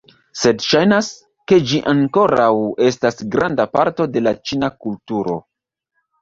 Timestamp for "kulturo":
4.87-5.39